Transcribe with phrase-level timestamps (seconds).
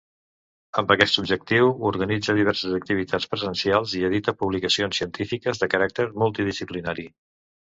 [0.81, 7.09] Amb aquest objectiu, organitza diverses activitats presencials i edita publicacions científiques de caràcter multidisciplinari.